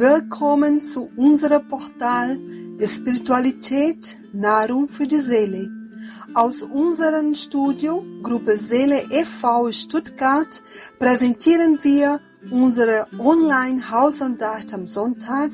Willkommen 0.00 0.80
zu 0.80 1.10
unserem 1.14 1.68
Portal 1.68 2.40
Spiritualität, 2.82 4.16
Nahrung 4.32 4.88
für 4.88 5.06
die 5.06 5.18
Seele. 5.18 5.68
Aus 6.32 6.62
unserem 6.62 7.34
Studio 7.34 8.02
Gruppe 8.22 8.56
Seele 8.56 9.04
e.V. 9.10 9.70
Stuttgart 9.72 10.62
präsentieren 10.98 11.78
wir 11.82 12.18
unsere 12.50 13.08
Online-Hausandacht 13.18 14.72
am 14.72 14.86
Sonntag 14.86 15.50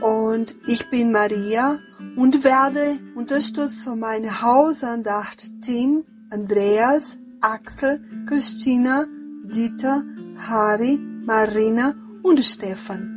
und 0.00 0.54
ich 0.66 0.88
bin 0.88 1.12
Maria 1.12 1.80
und 2.16 2.44
werde 2.44 2.98
unterstützt 3.14 3.82
von 3.82 4.00
meinem 4.00 4.40
Hausandacht-Team 4.40 6.02
Andreas, 6.30 7.18
Axel, 7.42 8.00
Christina, 8.26 9.04
Dieter, 9.44 10.02
Harry, 10.38 10.98
Marina 11.26 11.94
und 12.22 12.42
Stefan. 12.42 13.13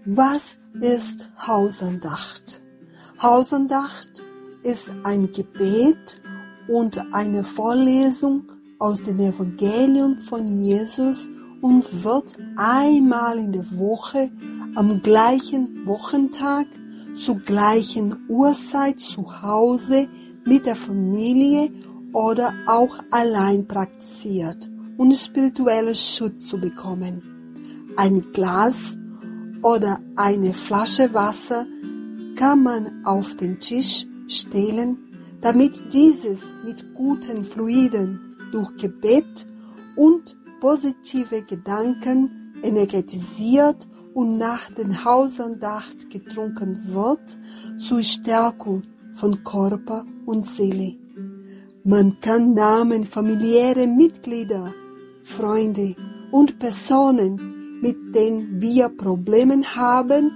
Was 0.06 0.58
ist 0.80 1.30
Hausandacht? 1.38 2.62
Hausandacht 3.22 4.24
ist 4.64 4.90
ein 5.04 5.30
Gebet 5.30 6.20
und 6.66 7.14
eine 7.14 7.44
Vorlesung 7.44 8.50
aus 8.80 9.04
dem 9.04 9.20
Evangelium 9.20 10.18
von 10.18 10.48
Jesus 10.64 11.30
und 11.60 12.04
wird 12.04 12.34
einmal 12.56 13.38
in 13.38 13.52
der 13.52 13.66
Woche 13.78 14.30
am 14.74 15.02
gleichen 15.02 15.86
Wochentag 15.86 16.66
zur 17.14 17.36
gleichen 17.36 18.16
Uhrzeit 18.28 19.00
zu 19.00 19.42
Hause 19.42 20.08
mit 20.44 20.66
der 20.66 20.76
Familie 20.76 21.70
oder 22.12 22.52
auch 22.66 22.98
allein 23.10 23.66
praktiziert, 23.66 24.70
um 24.96 25.14
spirituellen 25.14 25.94
Schutz 25.94 26.48
zu 26.48 26.58
bekommen. 26.58 27.22
Ein 27.96 28.20
Glas 28.32 28.96
oder 29.62 30.00
eine 30.16 30.52
Flasche 30.52 31.12
Wasser 31.14 31.66
kann 32.36 32.62
man 32.62 33.04
auf 33.04 33.34
den 33.36 33.58
Tisch 33.58 34.06
stellen, 34.28 34.98
damit 35.40 35.92
dieses 35.92 36.42
mit 36.64 36.94
guten 36.94 37.44
Fluiden 37.44 38.36
durch 38.52 38.76
Gebet 38.76 39.46
und 39.96 40.36
positive 40.60 41.42
Gedanken 41.42 42.54
energetisiert 42.62 43.86
und 44.14 44.38
nach 44.38 44.70
den 44.70 45.04
Hausandacht 45.04 46.10
getrunken 46.10 46.80
wird 46.86 47.38
zur 47.76 48.02
Stärkung 48.02 48.82
von 49.12 49.44
Körper 49.44 50.04
und 50.24 50.46
Seele. 50.46 50.96
Man 51.84 52.18
kann 52.20 52.54
Namen 52.54 53.04
familiäre 53.04 53.86
Mitglieder, 53.86 54.74
Freunde 55.22 55.94
und 56.32 56.58
Personen, 56.58 57.80
mit 57.80 58.14
denen 58.14 58.60
wir 58.60 58.88
Probleme 58.88 59.62
haben 59.62 60.32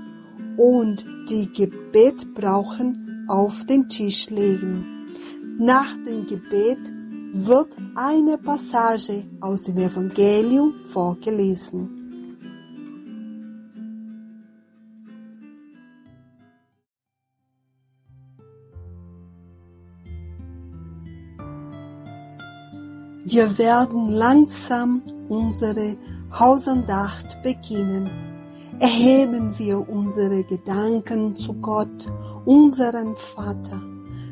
und 0.56 1.04
die 1.28 1.50
Gebet 1.52 2.34
brauchen, 2.34 3.24
auf 3.28 3.64
den 3.64 3.88
Tisch 3.88 4.28
legen. 4.28 5.06
Nach 5.58 5.94
dem 6.06 6.26
Gebet 6.26 6.78
wird 7.32 7.76
eine 7.94 8.36
Passage 8.38 9.24
aus 9.40 9.62
dem 9.62 9.78
Evangelium 9.78 10.74
vorgelesen. 10.84 11.96
Wir 23.24 23.58
werden 23.58 24.10
langsam 24.10 25.02
unsere 25.28 25.96
Hausandacht 26.32 27.40
beginnen. 27.44 28.10
Erheben 28.80 29.56
wir 29.56 29.88
unsere 29.88 30.42
Gedanken 30.42 31.36
zu 31.36 31.54
Gott, 31.54 32.08
unserem 32.44 33.14
Vater 33.14 33.80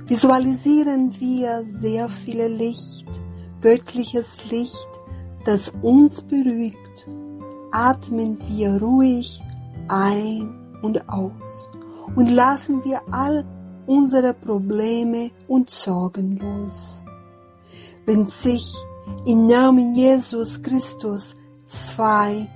visualisieren 0.08 1.14
wir 1.20 1.64
sehr 1.64 2.08
viel 2.08 2.42
Licht, 2.46 3.06
göttliches 3.60 4.50
Licht, 4.50 4.88
das 5.44 5.72
uns 5.82 6.22
beruhigt. 6.22 7.06
Atmen 7.70 8.38
wir 8.48 8.80
ruhig 8.80 9.40
ein 9.88 10.78
und 10.82 11.08
aus 11.08 11.70
und 12.16 12.30
lassen 12.30 12.82
wir 12.84 13.02
all 13.10 13.44
unsere 13.86 14.32
Probleme 14.34 15.30
und 15.46 15.70
Sorgen 15.70 16.38
los. 16.38 17.04
Wenn 18.06 18.26
sich 18.28 18.74
im 19.26 19.46
Namen 19.46 19.94
Jesus 19.94 20.62
Christus 20.62 21.36
zwei, 21.66 22.46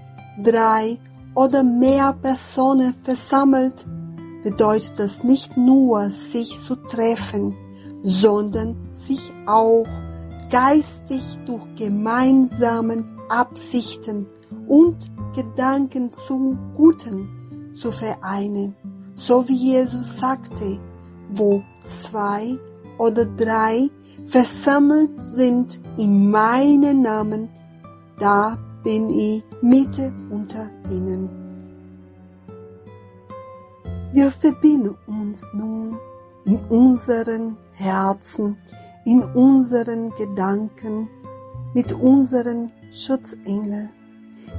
drei 0.43 0.99
oder 1.35 1.63
mehr 1.63 2.15
Personen 2.15 2.95
versammelt, 3.03 3.87
bedeutet 4.43 4.99
das 4.99 5.23
nicht 5.23 5.57
nur 5.57 6.11
sich 6.11 6.61
zu 6.61 6.77
treffen, 6.77 7.57
sondern 8.03 8.77
sich 8.93 9.33
auch 9.47 9.85
geistig 10.51 11.39
durch 11.47 11.65
gemeinsamen 11.77 13.11
Absichten 13.29 14.27
und 14.69 15.11
Gedanken 15.35 16.13
zum 16.13 16.59
Guten 16.77 17.73
zu 17.73 17.91
vereinen, 17.91 18.77
so 19.15 19.49
wie 19.49 19.57
Jesus 19.57 20.19
sagte, 20.19 20.79
wo 21.31 21.63
zwei 21.85 22.59
oder 22.99 23.25
drei 23.25 23.89
versammelt 24.27 25.21
sind 25.21 25.81
in 25.97 26.31
meinem 26.31 27.03
Namen, 27.03 27.49
da 28.19 28.59
bin 28.85 29.09
ich 29.11 29.43
Mitte 29.63 30.13
unter 30.31 30.71
ihnen. 30.91 31.42
Wir 34.13 34.31
verbinden 34.31 34.95
uns 35.07 35.49
nun 35.55 35.99
in 36.45 36.61
unseren 36.69 37.57
Herzen, 37.73 38.59
in 39.07 39.23
unseren 39.23 40.11
Gedanken 40.11 41.09
mit 41.73 41.95
unseren 41.95 42.71
Schutzengeln. 42.91 43.89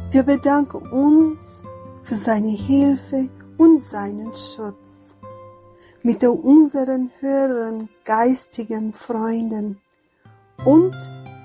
Wir 0.10 0.24
bedanken 0.24 0.88
uns 0.90 1.64
für 2.02 2.16
seine 2.16 2.50
Hilfe 2.50 3.30
und 3.58 3.80
seinen 3.80 4.34
Schutz. 4.34 5.16
Mit 6.02 6.24
unseren 6.24 7.12
höheren 7.20 7.90
geistigen 8.04 8.92
Freunden 8.92 9.80
und 10.66 10.96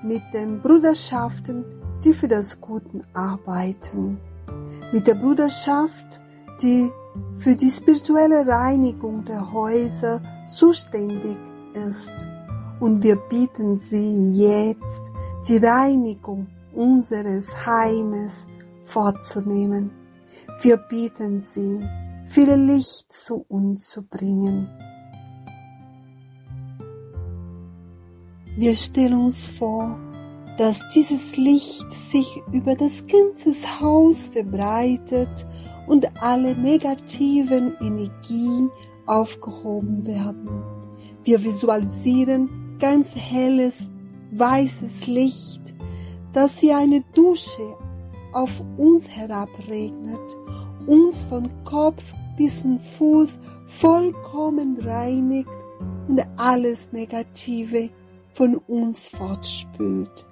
mit 0.03 0.23
den 0.33 0.61
Bruderschaften, 0.63 1.63
die 2.03 2.13
für 2.13 2.27
das 2.27 2.59
Gute 2.59 3.01
arbeiten. 3.13 4.19
Mit 4.91 5.05
der 5.05 5.13
Bruderschaft, 5.15 6.19
die 6.61 6.91
für 7.35 7.55
die 7.55 7.69
spirituelle 7.69 8.45
Reinigung 8.47 9.23
der 9.25 9.51
Häuser 9.51 10.21
zuständig 10.47 11.37
ist. 11.73 12.13
Und 12.79 13.03
wir 13.03 13.15
bitten 13.15 13.77
Sie 13.77 14.31
jetzt, 14.31 15.11
die 15.47 15.57
Reinigung 15.57 16.47
unseres 16.73 17.65
Heimes 17.65 18.47
vorzunehmen. 18.83 19.91
Wir 20.61 20.77
bitten 20.77 21.41
Sie, 21.41 21.81
viel 22.25 22.53
Licht 22.53 23.11
zu 23.11 23.45
uns 23.47 23.89
zu 23.89 24.03
bringen. 24.03 24.69
Wir 28.57 28.75
stellen 28.75 29.13
uns 29.13 29.47
vor, 29.47 29.97
dass 30.57 30.89
dieses 30.89 31.37
Licht 31.37 31.91
sich 31.93 32.41
über 32.51 32.75
das 32.75 33.05
ganze 33.07 33.53
Haus 33.79 34.27
verbreitet 34.27 35.47
und 35.89 36.21
alle 36.21 36.55
negativen 36.55 37.75
Energien 37.81 38.69
aufgehoben 39.07 40.05
werden. 40.05 40.47
Wir 41.23 41.43
visualisieren 41.43 42.77
ganz 42.79 43.15
helles, 43.15 43.89
weißes 44.31 45.07
Licht, 45.07 45.73
das 46.31 46.61
wie 46.61 46.71
eine 46.71 47.03
Dusche 47.15 47.75
auf 48.33 48.63
uns 48.77 49.09
herabregnet, 49.09 50.37
uns 50.85 51.23
von 51.23 51.49
Kopf 51.65 52.13
bis 52.37 52.61
zum 52.61 52.79
Fuß 52.79 53.39
vollkommen 53.65 54.77
reinigt 54.79 55.49
und 56.07 56.21
alles 56.37 56.91
Negative 56.91 57.89
von 58.31 58.55
uns 58.67 59.07
fortspült. 59.07 60.27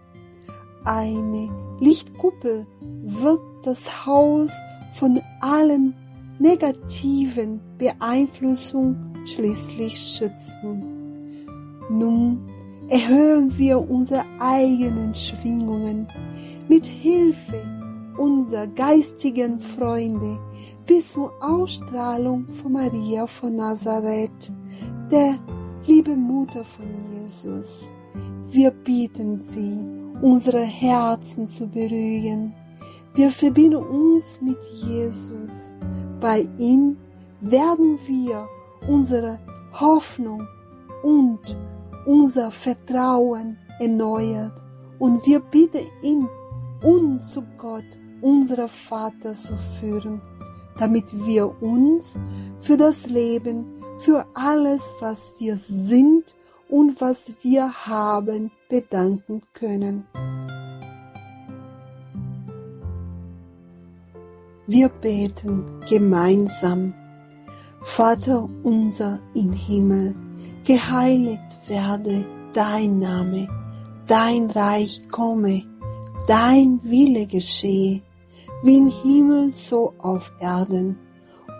Eine 0.85 1.49
Lichtkuppel 1.79 2.67
wird 3.01 3.41
das 3.63 4.05
Haus 4.05 4.51
von 4.93 5.21
allen 5.41 5.93
negativen 6.39 7.59
Beeinflussungen 7.77 9.25
schließlich 9.25 9.99
schützen. 9.99 11.45
Nun 11.89 12.39
erhöhen 12.89 13.55
wir 13.57 13.89
unsere 13.89 14.23
eigenen 14.39 15.13
Schwingungen 15.13 16.07
mit 16.67 16.85
Hilfe 16.85 17.61
unserer 18.17 18.67
geistigen 18.67 19.59
Freunde 19.59 20.39
bis 20.85 21.11
zur 21.13 21.31
Ausstrahlung 21.41 22.47
von 22.47 22.73
Maria 22.73 23.27
von 23.27 23.55
Nazareth, 23.55 24.51
der 25.11 25.35
liebe 25.85 26.15
Mutter 26.15 26.63
von 26.63 26.85
Jesus. 27.13 27.91
Wir 28.49 28.71
bitten 28.71 29.39
Sie, 29.41 29.85
unsere 30.21 30.61
Herzen 30.61 31.47
zu 31.47 31.67
berühren. 31.67 32.53
Wir 33.17 33.31
verbinden 33.31 33.77
uns 33.77 34.39
mit 34.41 34.63
Jesus. 34.63 35.73
Bei 36.21 36.47
ihm 36.59 36.97
werden 37.41 37.97
wir 38.05 38.47
unsere 38.87 39.39
Hoffnung 39.73 40.47
und 41.01 41.39
unser 42.05 42.51
Vertrauen 42.51 43.57
erneuert 43.79 44.61
und 44.99 45.25
wir 45.25 45.39
bitten 45.39 45.87
ihn, 46.03 46.29
uns 46.83 47.31
zu 47.31 47.41
Gott, 47.57 47.97
unser 48.21 48.67
Vater, 48.67 49.33
zu 49.33 49.57
führen, 49.79 50.21
damit 50.77 51.05
wir 51.25 51.59
uns 51.59 52.19
für 52.59 52.77
das 52.77 53.07
Leben, 53.07 53.65
für 53.97 54.27
alles, 54.35 54.93
was 54.99 55.33
wir 55.39 55.57
sind 55.57 56.35
und 56.69 57.01
was 57.01 57.33
wir 57.41 57.87
haben, 57.87 58.51
bedanken 58.69 59.41
können. 59.53 60.05
Wir 64.69 64.89
beten 64.89 65.63
gemeinsam. 65.87 66.93
Vater 67.79 68.49
unser 68.63 69.21
im 69.33 69.53
Himmel, 69.53 70.13
geheiligt 70.65 71.57
werde 71.67 72.25
dein 72.51 72.99
Name, 72.99 73.47
dein 74.07 74.49
Reich 74.49 75.07
komme, 75.09 75.63
dein 76.27 76.81
Wille 76.83 77.27
geschehe, 77.27 78.01
wie 78.61 78.77
im 78.77 78.89
Himmel 78.89 79.53
so 79.55 79.93
auf 79.99 80.33
Erden. 80.41 80.97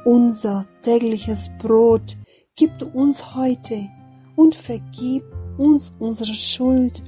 Unser 0.04 0.66
tägliches 0.82 1.50
Brot 1.60 2.18
gib 2.58 2.72
uns 2.94 3.36
heute 3.36 3.88
und 4.36 4.54
vergib 4.54 5.24
uns 5.58 5.94
unsere 6.00 6.34
Schuld, 6.34 7.02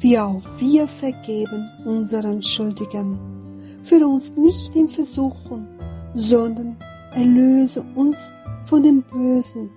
wie 0.00 0.18
auch 0.18 0.42
wir 0.58 0.88
vergeben 0.88 1.70
unseren 1.86 2.42
Schuldigen. 2.42 3.33
Führe 3.84 4.08
uns 4.08 4.32
nicht 4.34 4.74
in 4.74 4.88
Versuchung, 4.88 5.68
sondern 6.14 6.76
erlöse 7.12 7.84
uns 7.94 8.34
von 8.64 8.82
dem 8.82 9.02
Bösen, 9.02 9.70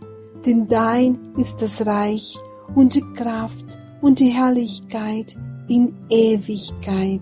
denn 0.45 0.65
dein 0.67 1.33
ist 1.35 1.61
das 1.61 1.85
Reich 1.85 2.37
und 2.73 2.95
die 2.95 3.03
Kraft 3.13 3.77
und 4.01 4.19
die 4.19 4.29
Herrlichkeit 4.29 5.37
in 5.67 5.93
Ewigkeit. 6.09 7.21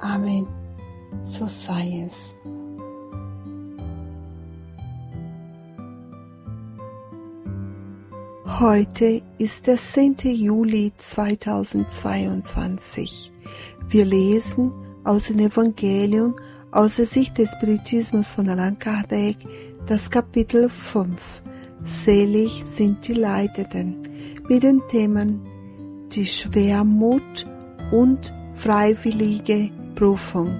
Amen. 0.00 0.48
So 1.22 1.46
sei 1.46 2.02
es. 2.06 2.36
Heute 8.58 9.22
ist 9.36 9.66
der 9.66 9.76
10. 9.76 10.16
Juli 10.22 10.92
2022. 10.96 13.30
Wir 13.88 14.06
lesen 14.06 14.72
aus 15.04 15.28
dem 15.28 15.38
Evangelium 15.38 16.34
aus 16.70 16.96
der 16.96 17.06
Sicht 17.06 17.38
des 17.38 17.52
Spiritismus 17.52 18.30
von 18.30 18.48
Allan 18.48 18.78
Kardec 18.78 19.36
das 19.86 20.10
Kapitel 20.10 20.68
5. 20.68 21.42
Selig 21.82 22.62
sind 22.64 23.06
die 23.06 23.12
Leidenden 23.12 24.08
mit 24.48 24.62
den 24.62 24.80
Themen 24.88 25.40
die 26.10 26.26
Schwermut 26.26 27.44
und 27.92 28.32
freiwillige 28.54 29.70
Prüfung, 29.94 30.56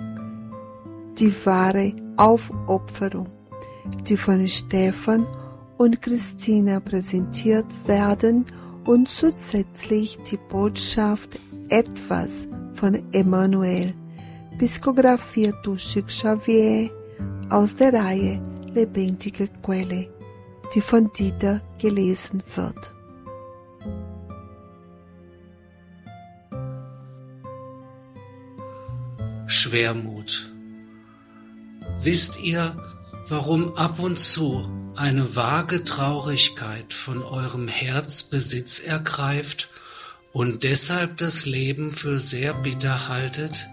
die 1.18 1.32
wahre 1.44 1.92
Aufopferung, 2.16 3.28
die 4.06 4.16
von 4.16 4.46
Stefan 4.46 5.26
und 5.78 6.02
Christina 6.02 6.80
präsentiert 6.80 7.66
werden 7.86 8.44
und 8.84 9.08
zusätzlich 9.08 10.18
die 10.30 10.38
Botschaft 10.48 11.40
etwas 11.70 12.46
von 12.74 13.02
Emmanuel, 13.12 13.94
psichografiert 14.58 15.56
durch 15.64 15.84
Chic 15.86 16.06
Xavier 16.06 16.90
aus 17.50 17.76
der 17.76 17.92
Reihe 17.92 18.40
Lebendige 18.74 19.48
Quelle, 19.62 20.08
die 20.74 20.80
von 20.80 21.10
Dieter 21.12 21.60
gelesen 21.78 22.42
wird. 22.56 22.92
Schwermut. 29.46 30.50
Wisst 32.00 32.40
ihr, 32.40 32.76
warum 33.28 33.76
ab 33.76 33.98
und 33.98 34.18
zu 34.18 34.68
eine 34.96 35.36
vage 35.36 35.84
Traurigkeit 35.84 36.92
von 36.92 37.22
eurem 37.22 37.68
Herz 37.68 38.24
Besitz 38.24 38.80
ergreift 38.80 39.68
und 40.32 40.64
deshalb 40.64 41.18
das 41.18 41.46
Leben 41.46 41.92
für 41.92 42.18
sehr 42.18 42.54
bitter 42.54 43.08
haltet? 43.08 43.68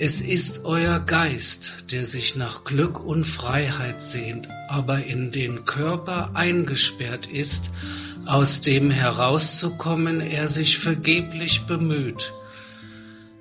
Es 0.00 0.20
ist 0.20 0.64
euer 0.64 1.00
Geist, 1.00 1.90
der 1.90 2.06
sich 2.06 2.36
nach 2.36 2.62
Glück 2.62 3.04
und 3.04 3.24
Freiheit 3.24 4.00
sehnt, 4.00 4.46
aber 4.68 5.04
in 5.04 5.32
den 5.32 5.64
Körper 5.64 6.30
eingesperrt 6.34 7.26
ist, 7.26 7.70
aus 8.24 8.60
dem 8.60 8.92
herauszukommen 8.92 10.20
er 10.20 10.46
sich 10.46 10.78
vergeblich 10.78 11.62
bemüht. 11.62 12.32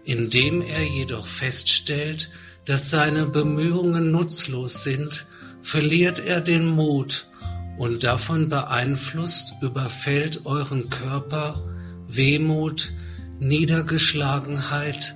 Indem 0.04 0.64
er 0.64 0.84
jedoch 0.84 1.28
feststellt, 1.28 2.32
dass 2.66 2.90
seine 2.90 3.28
Bemühungen 3.28 4.10
nutzlos 4.10 4.84
sind, 4.84 5.28
verliert 5.62 6.18
er 6.18 6.42
den 6.42 6.66
Mut 6.66 7.28
und 7.78 8.04
davon 8.04 8.50
beeinflusst 8.50 9.54
überfällt 9.62 10.48
euren 10.48 10.90
Körper 10.90 11.64
Wehmut, 12.08 12.94
Niedergeschlagenheit 13.40 15.16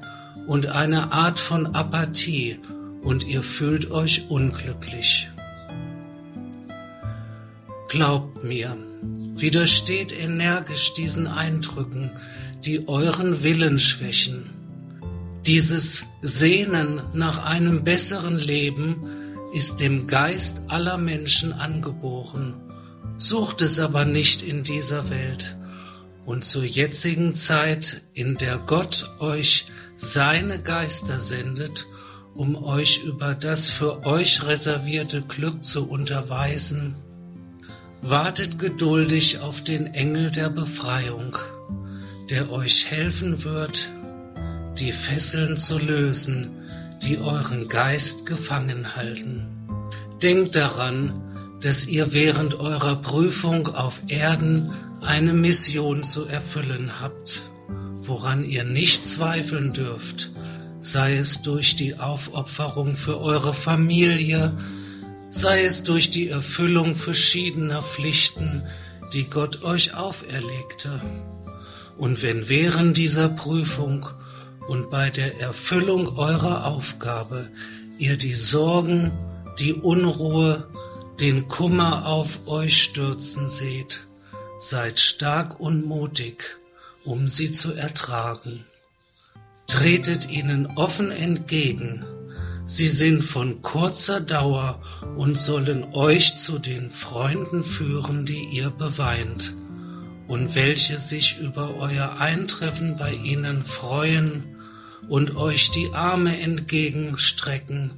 und 0.51 0.67
eine 0.67 1.13
Art 1.13 1.39
von 1.39 1.75
Apathie 1.75 2.59
und 3.03 3.25
ihr 3.25 3.41
fühlt 3.41 3.89
euch 3.89 4.29
unglücklich. 4.29 5.29
Glaubt 7.87 8.43
mir, 8.43 8.75
widersteht 9.37 10.11
energisch 10.11 10.93
diesen 10.93 11.27
Eindrücken, 11.27 12.11
die 12.65 12.89
euren 12.89 13.43
Willen 13.43 13.79
schwächen. 13.79 14.49
Dieses 15.45 16.05
Sehnen 16.21 17.01
nach 17.13 17.45
einem 17.45 17.85
besseren 17.85 18.37
Leben 18.37 18.97
ist 19.53 19.79
dem 19.79 20.05
Geist 20.05 20.63
aller 20.67 20.97
Menschen 20.97 21.53
angeboren, 21.53 22.55
sucht 23.17 23.61
es 23.61 23.79
aber 23.79 24.03
nicht 24.03 24.41
in 24.41 24.65
dieser 24.65 25.09
Welt. 25.09 25.55
Und 26.25 26.45
zur 26.45 26.63
jetzigen 26.63 27.35
Zeit, 27.35 28.01
in 28.13 28.37
der 28.37 28.57
Gott 28.57 29.09
euch 29.19 29.65
seine 29.97 30.61
Geister 30.61 31.19
sendet, 31.19 31.85
um 32.35 32.55
euch 32.63 33.03
über 33.03 33.35
das 33.35 33.69
für 33.69 34.05
euch 34.05 34.45
reservierte 34.45 35.21
Glück 35.21 35.63
zu 35.63 35.89
unterweisen, 35.89 36.95
wartet 38.01 38.57
geduldig 38.57 39.39
auf 39.39 39.63
den 39.63 39.93
Engel 39.93 40.31
der 40.31 40.49
Befreiung, 40.49 41.37
der 42.29 42.51
euch 42.51 42.89
helfen 42.89 43.43
wird, 43.43 43.89
die 44.79 44.91
Fesseln 44.91 45.57
zu 45.57 45.77
lösen, 45.77 46.51
die 47.03 47.19
euren 47.19 47.67
Geist 47.67 48.25
gefangen 48.25 48.95
halten. 48.95 49.47
Denkt 50.21 50.55
daran, 50.55 51.59
dass 51.61 51.85
ihr 51.85 52.13
während 52.13 52.55
eurer 52.55 52.95
Prüfung 52.95 53.67
auf 53.67 54.01
Erden 54.07 54.71
eine 55.01 55.33
Mission 55.33 56.03
zu 56.03 56.25
erfüllen 56.25 57.01
habt, 57.01 57.41
woran 58.01 58.43
ihr 58.43 58.63
nicht 58.63 59.03
zweifeln 59.03 59.73
dürft, 59.73 60.29
sei 60.79 61.15
es 61.15 61.41
durch 61.41 61.75
die 61.75 61.99
Aufopferung 61.99 62.95
für 62.95 63.19
eure 63.19 63.53
Familie, 63.53 64.57
sei 65.29 65.63
es 65.63 65.83
durch 65.83 66.11
die 66.11 66.29
Erfüllung 66.29 66.95
verschiedener 66.95 67.81
Pflichten, 67.81 68.63
die 69.13 69.25
Gott 69.25 69.63
euch 69.63 69.95
auferlegte. 69.95 71.01
Und 71.97 72.21
wenn 72.21 72.47
während 72.47 72.97
dieser 72.97 73.29
Prüfung 73.29 74.07
und 74.67 74.89
bei 74.89 75.09
der 75.09 75.39
Erfüllung 75.39 76.17
eurer 76.17 76.65
Aufgabe 76.65 77.49
ihr 77.97 78.17
die 78.17 78.33
Sorgen, 78.33 79.11
die 79.59 79.73
Unruhe, 79.73 80.67
den 81.19 81.47
Kummer 81.47 82.07
auf 82.07 82.47
euch 82.47 82.81
stürzen 82.81 83.49
seht, 83.49 84.07
seid 84.61 84.99
stark 84.99 85.59
und 85.59 85.87
mutig, 85.87 86.55
um 87.03 87.27
sie 87.27 87.51
zu 87.51 87.73
ertragen. 87.73 88.63
Tretet 89.65 90.29
ihnen 90.29 90.67
offen 90.75 91.09
entgegen, 91.09 92.05
sie 92.67 92.87
sind 92.87 93.23
von 93.23 93.63
kurzer 93.63 94.21
Dauer 94.21 94.79
und 95.17 95.35
sollen 95.35 95.83
euch 95.93 96.35
zu 96.35 96.59
den 96.59 96.91
Freunden 96.91 97.63
führen, 97.63 98.27
die 98.27 98.49
ihr 98.53 98.69
beweint 98.69 99.55
und 100.27 100.53
welche 100.53 100.99
sich 100.99 101.39
über 101.39 101.77
euer 101.79 102.19
Eintreffen 102.19 102.97
bei 102.97 103.13
ihnen 103.13 103.65
freuen 103.65 104.43
und 105.09 105.37
euch 105.37 105.71
die 105.71 105.89
Arme 105.91 106.39
entgegenstrecken, 106.39 107.95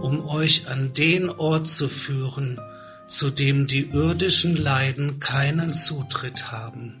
um 0.00 0.26
euch 0.26 0.66
an 0.66 0.94
den 0.94 1.28
Ort 1.28 1.68
zu 1.68 1.90
führen, 1.90 2.58
zu 3.06 3.30
dem 3.30 3.66
die 3.66 3.90
irdischen 3.90 4.56
Leiden 4.56 5.20
keinen 5.20 5.72
Zutritt 5.72 6.50
haben. 6.50 7.00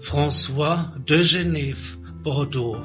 François 0.00 0.90
de 1.08 1.22
Genève, 1.22 1.96
Bordeaux 2.22 2.78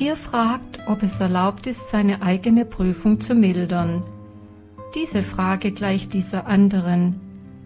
Ihr 0.00 0.16
fragt, 0.16 0.80
ob 0.86 1.02
es 1.02 1.20
erlaubt 1.20 1.66
ist, 1.66 1.90
seine 1.90 2.22
eigene 2.22 2.64
Prüfung 2.64 3.20
zu 3.20 3.34
mildern. 3.34 4.02
Diese 4.94 5.22
Frage 5.22 5.72
gleicht 5.72 6.14
dieser 6.14 6.46
anderen. 6.46 7.20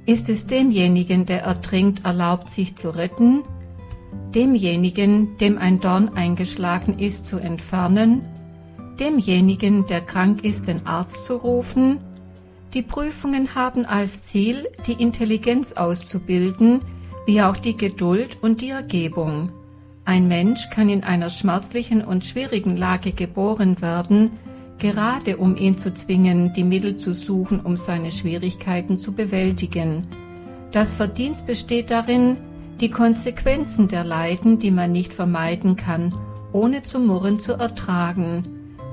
Ist 0.04 0.28
es 0.28 0.48
demjenigen, 0.48 1.26
der 1.26 1.42
ertrinkt, 1.42 2.04
erlaubt, 2.04 2.50
sich 2.50 2.74
zu 2.74 2.90
retten? 2.90 3.44
Demjenigen, 4.34 5.36
dem 5.36 5.58
ein 5.58 5.80
Dorn 5.80 6.10
eingeschlagen 6.16 6.98
ist, 6.98 7.26
zu 7.26 7.38
entfernen? 7.38 8.22
Demjenigen, 8.98 9.86
der 9.86 10.00
krank 10.00 10.44
ist, 10.44 10.68
den 10.68 10.86
Arzt 10.86 11.24
zu 11.24 11.36
rufen? 11.36 12.00
Die 12.74 12.82
Prüfungen 12.82 13.54
haben 13.54 13.84
als 13.84 14.22
Ziel, 14.22 14.68
die 14.86 15.00
Intelligenz 15.00 15.74
auszubilden, 15.74 16.80
wie 17.26 17.42
auch 17.42 17.56
die 17.56 17.76
Geduld 17.76 18.38
und 18.42 18.60
die 18.60 18.70
Ergebung. 18.70 19.52
Ein 20.04 20.28
Mensch 20.28 20.68
kann 20.70 20.88
in 20.88 21.04
einer 21.04 21.30
schmerzlichen 21.30 22.04
und 22.04 22.24
schwierigen 22.24 22.76
Lage 22.76 23.12
geboren 23.12 23.80
werden, 23.80 24.32
gerade 24.78 25.36
um 25.36 25.56
ihn 25.56 25.78
zu 25.78 25.94
zwingen, 25.94 26.52
die 26.52 26.64
Mittel 26.64 26.96
zu 26.96 27.14
suchen, 27.14 27.60
um 27.60 27.76
seine 27.76 28.10
Schwierigkeiten 28.10 28.98
zu 28.98 29.12
bewältigen. 29.12 30.02
Das 30.72 30.92
Verdienst 30.92 31.46
besteht 31.46 31.90
darin, 31.90 32.36
die 32.80 32.90
Konsequenzen 32.90 33.88
der 33.88 34.04
Leiden, 34.04 34.58
die 34.58 34.70
man 34.70 34.92
nicht 34.92 35.14
vermeiden 35.14 35.76
kann, 35.76 36.14
ohne 36.52 36.82
zu 36.82 36.98
murren 37.00 37.38
zu 37.38 37.54
ertragen, 37.54 38.42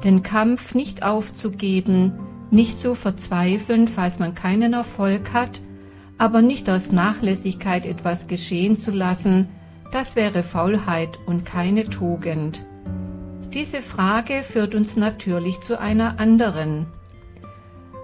den 0.03 0.23
Kampf 0.23 0.75
nicht 0.75 1.03
aufzugeben, 1.03 2.13
nicht 2.49 2.79
zu 2.79 2.95
verzweifeln, 2.95 3.87
falls 3.87 4.19
man 4.19 4.35
keinen 4.35 4.73
Erfolg 4.73 5.33
hat, 5.33 5.61
aber 6.17 6.41
nicht 6.41 6.69
aus 6.69 6.91
Nachlässigkeit 6.91 7.85
etwas 7.85 8.27
geschehen 8.27 8.77
zu 8.77 8.91
lassen, 8.91 9.49
das 9.91 10.15
wäre 10.15 10.43
Faulheit 10.43 11.19
und 11.25 11.45
keine 11.45 11.89
Tugend. 11.89 12.63
Diese 13.53 13.81
Frage 13.81 14.43
führt 14.43 14.75
uns 14.75 14.95
natürlich 14.95 15.59
zu 15.59 15.79
einer 15.79 16.19
anderen. 16.19 16.87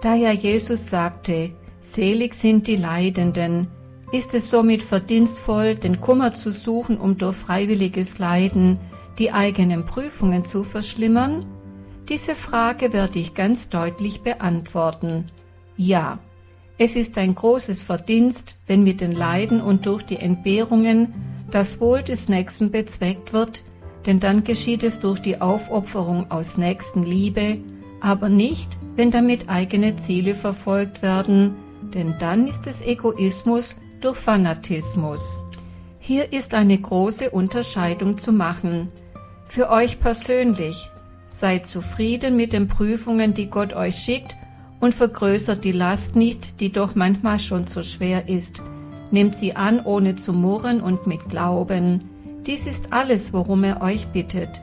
Da 0.01 0.13
ja 0.13 0.31
Jesus 0.31 0.89
sagte, 0.89 1.51
selig 1.79 2.33
sind 2.33 2.67
die 2.67 2.75
Leidenden, 2.75 3.67
ist 4.11 4.33
es 4.33 4.49
somit 4.49 4.83
verdienstvoll, 4.83 5.75
den 5.75 5.99
Kummer 5.99 6.33
zu 6.33 6.51
suchen, 6.51 6.97
um 6.97 7.17
durch 7.17 7.35
freiwilliges 7.35 8.19
Leiden 8.19 8.79
die 9.19 9.31
eigenen 9.31 9.85
Prüfungen 9.85 10.45
zu 10.45 10.63
verschlimmern? 10.63 11.45
Diese 12.07 12.35
Frage 12.35 12.93
werde 12.93 13.19
ich 13.19 13.33
ganz 13.33 13.67
deutlich 13.67 14.21
beantworten. 14.21 15.25
Ja, 15.75 16.19
es 16.77 16.95
ist 16.95 17.17
ein 17.17 17.35
großes 17.35 17.81
Verdienst, 17.81 18.59
wenn 18.65 18.83
mit 18.83 19.01
den 19.01 19.11
Leiden 19.11 19.61
und 19.61 19.85
durch 19.85 20.03
die 20.03 20.17
Entbehrungen 20.17 21.13
das 21.51 21.81
Wohl 21.81 22.01
des 22.01 22.29
Nächsten 22.29 22.71
bezweckt 22.71 23.33
wird, 23.33 23.63
denn 24.05 24.19
dann 24.21 24.43
geschieht 24.43 24.83
es 24.83 24.99
durch 24.99 25.19
die 25.19 25.41
Aufopferung 25.41 26.31
aus 26.31 26.57
Nächstenliebe, 26.57 27.57
aber 27.99 28.29
nicht, 28.29 28.77
wenn 28.95 29.11
damit 29.11 29.49
eigene 29.49 29.95
Ziele 29.95 30.33
verfolgt 30.33 31.01
werden, 31.01 31.55
denn 31.93 32.15
dann 32.19 32.47
ist 32.47 32.67
es 32.67 32.81
Egoismus 32.81 33.77
durch 34.01 34.17
Fanatismus. 34.17 35.39
Hier 35.99 36.31
ist 36.31 36.53
eine 36.53 36.77
große 36.77 37.31
Unterscheidung 37.31 38.17
zu 38.17 38.31
machen. 38.31 38.91
Für 39.45 39.69
euch 39.69 39.99
persönlich, 39.99 40.89
seid 41.25 41.67
zufrieden 41.67 42.35
mit 42.35 42.53
den 42.53 42.67
Prüfungen, 42.67 43.33
die 43.33 43.49
Gott 43.49 43.73
euch 43.73 43.95
schickt, 43.95 44.37
und 44.79 44.93
vergrößert 44.93 45.63
die 45.63 45.71
Last 45.71 46.15
nicht, 46.15 46.59
die 46.59 46.71
doch 46.71 46.95
manchmal 46.95 47.39
schon 47.39 47.65
zu 47.65 47.83
schwer 47.83 48.29
ist. 48.29 48.61
Nehmt 49.09 49.35
sie 49.35 49.55
an, 49.55 49.83
ohne 49.83 50.15
zu 50.15 50.33
murren 50.33 50.81
und 50.81 51.07
mit 51.07 51.29
Glauben. 51.29 52.03
Dies 52.45 52.67
ist 52.67 52.93
alles, 52.93 53.33
worum 53.33 53.63
er 53.63 53.81
euch 53.81 54.07
bittet. 54.07 54.61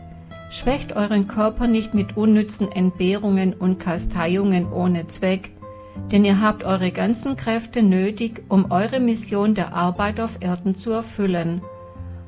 Schwächt 0.51 0.95
euren 0.95 1.27
Körper 1.27 1.67
nicht 1.67 1.95
mit 1.95 2.17
unnützen 2.17 2.71
Entbehrungen 2.71 3.55
und 3.55 3.79
Kasteiungen 3.79 4.73
ohne 4.73 5.09
Zweck, 5.09 5.51
denn 6.11 6.25
ihr 6.25 6.41
habt 6.41 6.65
eure 6.65 6.91
ganzen 6.91 7.37
Kräfte 7.37 7.83
nötig, 7.83 8.43
um 8.49 8.71
eure 8.71 9.01
Mission 9.01 9.55
der 9.55 9.75
Arbeit 9.75 10.21
auf 10.21 10.39
Erden 10.41 10.75
zu 10.75 10.91
erfüllen. 10.93 11.63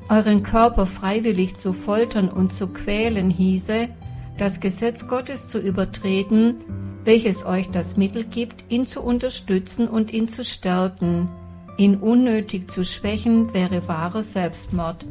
Euren 0.09 0.43
Körper 0.43 0.85
freiwillig 0.85 1.57
zu 1.57 1.73
foltern 1.73 2.29
und 2.29 2.53
zu 2.53 2.67
quälen 2.67 3.29
hieße, 3.29 3.89
das 4.37 4.59
Gesetz 4.59 5.07
Gottes 5.07 5.47
zu 5.47 5.59
übertreten, 5.59 6.55
welches 7.03 7.45
euch 7.45 7.69
das 7.69 7.97
Mittel 7.97 8.23
gibt, 8.23 8.65
ihn 8.69 8.85
zu 8.85 9.01
unterstützen 9.01 9.87
und 9.87 10.13
ihn 10.13 10.27
zu 10.27 10.43
stärken. 10.43 11.29
Ihn 11.77 11.97
unnötig 11.97 12.71
zu 12.71 12.83
schwächen 12.83 13.53
wäre 13.53 13.87
wahrer 13.87 14.23
Selbstmord 14.23 15.05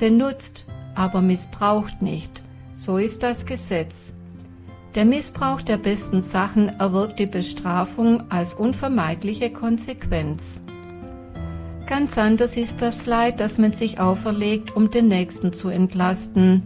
benutzt, 0.00 0.64
aber 0.96 1.20
missbraucht 1.20 2.02
nicht. 2.02 2.42
So 2.74 2.96
ist 2.96 3.22
das 3.22 3.46
Gesetz. 3.46 4.14
Der 4.96 5.04
Missbrauch 5.04 5.62
der 5.62 5.76
besten 5.76 6.20
Sachen 6.20 6.68
erwirkt 6.80 7.20
die 7.20 7.26
Bestrafung 7.26 8.24
als 8.28 8.54
unvermeidliche 8.54 9.50
Konsequenz. 9.50 10.62
Ganz 11.86 12.18
anders 12.18 12.56
ist 12.56 12.82
das 12.82 13.06
Leid, 13.06 13.38
das 13.38 13.58
man 13.58 13.72
sich 13.72 14.00
auferlegt, 14.00 14.74
um 14.74 14.90
den 14.90 15.06
Nächsten 15.06 15.52
zu 15.52 15.68
entlasten. 15.68 16.64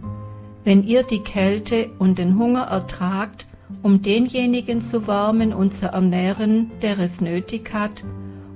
Wenn 0.63 0.83
ihr 0.83 1.03
die 1.03 1.19
Kälte 1.19 1.91
und 1.99 2.17
den 2.17 2.39
Hunger 2.39 2.63
ertragt, 2.63 3.45
um 3.83 4.01
denjenigen 4.01 4.81
zu 4.81 5.05
wärmen 5.05 5.53
und 5.53 5.71
zu 5.73 5.87
ernähren, 5.87 6.71
der 6.81 6.97
es 6.97 7.21
nötig 7.21 7.73
hat, 7.73 8.03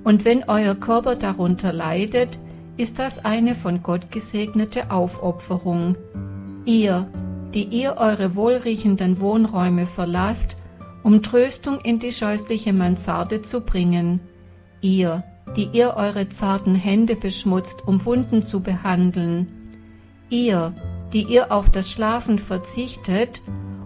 und 0.04 0.26
wenn 0.26 0.46
euer 0.48 0.74
Körper 0.74 1.16
darunter 1.16 1.74
leidet, 1.74 2.40
ist 2.78 2.98
das 2.98 3.24
eine 3.24 3.54
von 3.54 3.84
Gott 3.84 4.10
gesegnete 4.10 4.90
Aufopferung. 4.90 5.96
Ihr, 6.66 7.08
die 7.54 7.64
ihr 7.66 7.96
eure 7.98 8.36
wohlriechenden 8.36 9.20
Wohnräume 9.20 9.86
verlasst, 9.86 10.58
um 11.04 11.22
Tröstung 11.22 11.80
in 11.82 12.00
die 12.00 12.12
scheußliche 12.12 12.74
Mansarde 12.74 13.42
zu 13.42 13.62
bringen. 13.62 14.20
Ihr, 14.82 15.24
die 15.56 15.70
ihr 15.72 15.96
eure 15.96 16.30
zarten 16.30 16.76
Hände 16.76 17.16
beschmutzt, 17.16 17.88
um 17.88 18.06
Wunden 18.06 18.42
zu 18.42 18.62
behandeln. 18.62 19.52
Ihr, 20.30 20.74
die 21.14 21.24
ihr 21.24 21.52
auf 21.52 21.70
das 21.70 21.92
Schlafen 21.92 22.38
verzichtet, 22.38 23.42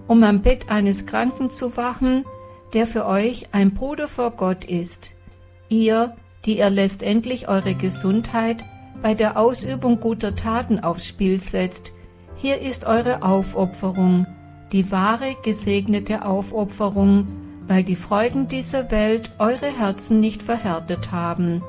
um 0.08 0.24
am 0.24 0.41
Bett 0.41 0.70
eines 0.70 1.05
Kranken 1.05 1.50
zu 1.50 1.77
wachen, 1.77 2.25
der 2.74 2.88
für 2.88 3.05
euch 3.05 3.48
ein 3.53 3.74
Bruder 3.74 4.08
vor 4.08 4.32
Gott 4.32 4.65
ist. 4.65 5.12
Ihr, 5.70 6.15
die 6.46 6.58
ihr 6.58 6.70
letztendlich 6.70 7.48
eure 7.48 7.75
Gesundheit 7.75 8.65
bei 9.01 9.13
der 9.13 9.38
Ausübung 9.38 10.00
guter 10.00 10.36
Taten 10.36 10.79
aufs 10.79 11.08
Spiel 11.08 11.39
setzt. 11.39 11.93
Hier 12.43 12.59
ist 12.59 12.83
eure 12.83 13.23
Aufopferung, 13.23 14.27
die 14.73 14.91
wahre 14.91 15.33
gesegnete 15.45 16.25
Aufopferung, 16.25 17.25
weil 17.67 17.85
die 17.85 17.95
Freuden 17.95 18.50
dieser 18.50 18.91
Welt 18.91 19.31
eure 19.39 19.67
Herzen 19.67 20.19
nicht 20.19 20.43
verhärtet 20.43 21.13
haben. 21.13 21.63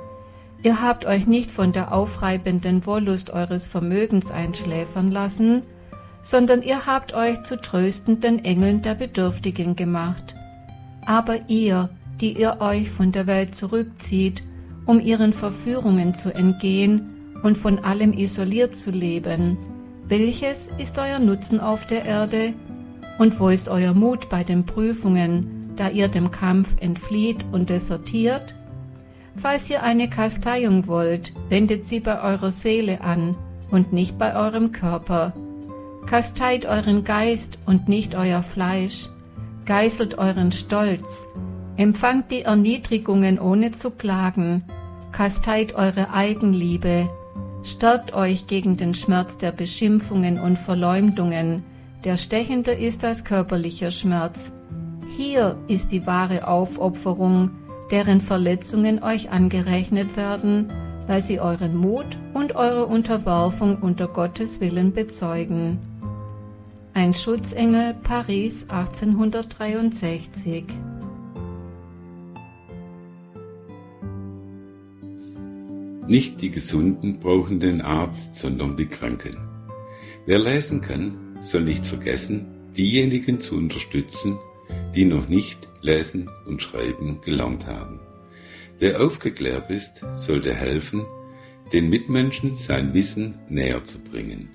Ihr 0.64 0.82
habt 0.82 1.04
euch 1.04 1.28
nicht 1.28 1.52
von 1.52 1.72
der 1.72 1.94
aufreibenden 1.94 2.86
Wollust 2.86 3.30
eures 3.30 3.68
Vermögens 3.68 4.32
einschläfern 4.32 5.12
lassen, 5.12 5.62
sondern 6.22 6.60
ihr 6.60 6.86
habt 6.86 7.14
euch 7.14 7.44
zu 7.44 7.60
tröstenden 7.60 8.44
Engeln 8.44 8.82
der 8.82 8.96
Bedürftigen 8.96 9.76
gemacht. 9.76 10.34
Aber 11.06 11.36
ihr, 11.46 11.88
die 12.20 12.36
ihr 12.36 12.56
euch 12.58 12.90
von 12.90 13.12
der 13.12 13.28
Welt 13.28 13.54
zurückzieht, 13.54 14.42
um 14.86 14.98
ihren 14.98 15.32
Verführungen 15.32 16.14
zu 16.14 16.34
entgehen, 16.34 17.10
und 17.44 17.58
von 17.58 17.78
allem 17.78 18.12
isoliert 18.14 18.74
zu 18.74 18.90
leben. 18.90 19.56
Welches 20.06 20.70
ist 20.76 20.98
euer 20.98 21.18
Nutzen 21.18 21.60
auf 21.60 21.86
der 21.86 22.04
Erde? 22.04 22.52
Und 23.18 23.40
wo 23.40 23.48
ist 23.48 23.70
euer 23.70 23.94
Mut 23.94 24.28
bei 24.28 24.44
den 24.44 24.66
Prüfungen, 24.66 25.72
da 25.76 25.88
ihr 25.88 26.08
dem 26.08 26.30
Kampf 26.30 26.76
entflieht 26.80 27.46
und 27.52 27.70
desertiert? 27.70 28.54
Falls 29.34 29.70
ihr 29.70 29.82
eine 29.82 30.10
Kasteiung 30.10 30.86
wollt, 30.88 31.32
wendet 31.48 31.86
sie 31.86 32.00
bei 32.00 32.20
eurer 32.22 32.50
Seele 32.50 33.00
an 33.00 33.34
und 33.70 33.94
nicht 33.94 34.18
bei 34.18 34.36
eurem 34.36 34.72
Körper. 34.72 35.32
Kasteit 36.06 36.66
euren 36.66 37.04
Geist 37.04 37.58
und 37.64 37.88
nicht 37.88 38.14
euer 38.14 38.42
Fleisch. 38.42 39.08
Geißelt 39.64 40.18
euren 40.18 40.52
Stolz. 40.52 41.26
Empfangt 41.78 42.30
die 42.30 42.42
Erniedrigungen 42.42 43.38
ohne 43.38 43.70
zu 43.70 43.90
klagen. 43.90 44.64
Kasteit 45.12 45.74
eure 45.74 46.12
Eigenliebe 46.12 47.08
Stärkt 47.64 48.14
euch 48.14 48.46
gegen 48.46 48.76
den 48.76 48.94
Schmerz 48.94 49.38
der 49.38 49.50
Beschimpfungen 49.50 50.38
und 50.38 50.58
Verleumdungen, 50.58 51.64
der 52.04 52.18
stechender 52.18 52.76
ist 52.76 53.02
als 53.06 53.24
körperlicher 53.24 53.90
Schmerz. 53.90 54.52
Hier 55.16 55.56
ist 55.66 55.90
die 55.90 56.06
wahre 56.06 56.46
Aufopferung, 56.46 57.52
deren 57.90 58.20
Verletzungen 58.20 59.02
euch 59.02 59.30
angerechnet 59.30 60.14
werden, 60.14 60.70
weil 61.06 61.22
sie 61.22 61.40
euren 61.40 61.74
Mut 61.74 62.18
und 62.34 62.54
eure 62.54 62.84
Unterwerfung 62.84 63.78
unter 63.78 64.08
Gottes 64.08 64.60
Willen 64.60 64.92
bezeugen. 64.92 65.78
Ein 66.92 67.14
Schutzengel 67.14 67.94
Paris 68.02 68.66
1863 68.68 70.64
Nicht 76.06 76.42
die 76.42 76.50
Gesunden 76.50 77.18
brauchen 77.18 77.60
den 77.60 77.80
Arzt, 77.80 78.36
sondern 78.36 78.76
die 78.76 78.86
Kranken. 78.86 79.38
Wer 80.26 80.38
lesen 80.38 80.82
kann, 80.82 81.38
soll 81.40 81.62
nicht 81.62 81.86
vergessen, 81.86 82.46
diejenigen 82.76 83.40
zu 83.40 83.56
unterstützen, 83.56 84.38
die 84.94 85.06
noch 85.06 85.28
nicht 85.28 85.68
lesen 85.80 86.30
und 86.46 86.62
schreiben 86.62 87.20
gelernt 87.22 87.66
haben. 87.66 88.00
Wer 88.78 89.02
aufgeklärt 89.02 89.70
ist, 89.70 90.04
sollte 90.14 90.52
helfen, 90.52 91.06
den 91.72 91.88
Mitmenschen 91.88 92.54
sein 92.54 92.92
Wissen 92.92 93.36
näher 93.48 93.84
zu 93.84 93.98
bringen. 93.98 94.50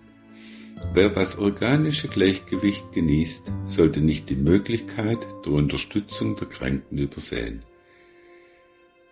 Wer 0.93 1.09
das 1.09 1.39
organische 1.39 2.09
Gleichgewicht 2.09 2.91
genießt, 2.91 3.51
sollte 3.63 4.01
nicht 4.01 4.29
die 4.29 4.35
Möglichkeit 4.35 5.17
der 5.45 5.53
Unterstützung 5.53 6.35
der 6.35 6.47
Kranken 6.47 6.97
übersehen. 6.97 7.63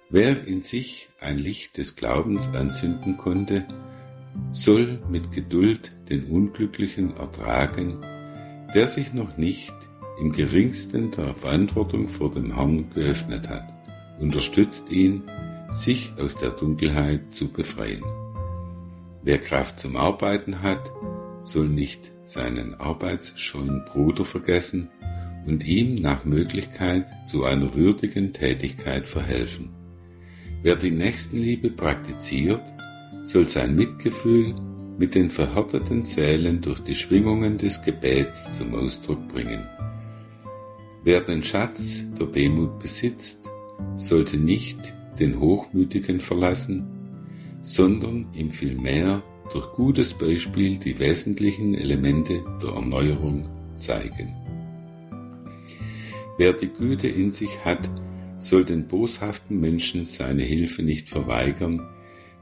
Wer 0.10 0.48
in 0.48 0.62
sich 0.62 1.10
ein 1.20 1.38
Licht 1.38 1.76
des 1.76 1.98
Glaubens 1.98 2.48
anzünden 2.54 3.18
konnte, 3.18 3.66
soll 4.54 5.00
mit 5.10 5.34
Geduld 5.34 5.92
den 6.10 6.24
Unglücklichen 6.26 7.18
ertragen, 7.18 7.98
der 8.74 8.88
sich 8.88 9.12
noch 9.14 9.36
nicht 9.36 9.74
im 10.22 10.32
geringsten 10.32 11.12
der 11.12 11.36
Verantwortung 11.36 12.08
vor 12.08 12.32
dem 12.32 12.56
Herrn 12.56 12.90
geöffnet 12.96 13.50
hat. 13.50 13.68
Unterstützt 14.18 14.90
ihn, 14.92 15.24
sich 15.68 16.14
aus 16.18 16.38
der 16.38 16.52
Dunkelheit 16.52 17.34
zu 17.34 17.50
befreien. 17.50 18.04
Wer 19.24 19.40
Kraft 19.40 19.78
zum 19.78 19.98
Arbeiten 19.98 20.62
hat, 20.62 20.90
soll 21.42 21.68
nicht 21.68 22.12
seinen 22.24 22.76
arbeitsscheuen 22.76 23.84
Bruder 23.84 24.24
vergessen 24.24 24.88
und 25.46 25.66
ihm 25.66 25.96
nach 25.96 26.24
Möglichkeit 26.24 27.08
zu 27.26 27.44
einer 27.44 27.76
würdigen 27.76 28.32
Tätigkeit 28.32 29.06
verhelfen. 29.06 29.77
Wer 30.64 30.76
die 30.76 30.92
Nächstenliebe 30.92 31.70
praktiziert, 31.70 32.62
soll 33.24 33.48
sein 33.48 33.76
Mitgefühl 33.76 34.56
mit 34.98 35.14
den 35.14 35.30
verhärteten 35.30 36.04
Seelen 36.04 36.62
durch 36.62 36.80
die 36.80 36.96
Schwingungen 36.96 37.58
des 37.58 37.82
Gebets 37.84 38.58
zum 38.58 38.74
Ausdruck 38.74 39.28
bringen. 39.28 39.68
Wer 41.04 41.22
den 41.22 41.44
Schatz 41.44 42.06
der 42.20 42.28
Demut 42.28 42.80
besitzt, 42.80 43.50
sollte 43.96 44.38
nicht 44.38 44.80
den 45.20 45.40
Hochmütigen 45.40 46.20
verlassen, 46.20 46.88
sondern 47.62 48.28
ihm 48.34 48.52
vielmehr 48.52 49.22
durch 49.54 49.72
gutes 49.74 50.14
Beispiel 50.14 50.78
die 50.78 50.98
wesentlichen 51.00 51.76
Elemente 51.76 52.44
der 52.62 52.72
Erneuerung 52.72 53.44
zeigen. 53.76 54.34
Wer 56.38 56.54
die 56.54 56.68
Güte 56.68 57.08
in 57.08 57.32
sich 57.32 57.64
hat, 57.64 57.90
soll 58.40 58.66
den 58.66 58.88
boshaften 58.88 59.60
Menschen 59.60 60.06
seine 60.06 60.44
Hilfe 60.44 60.84
nicht 60.84 61.10
verweigern, 61.10 61.82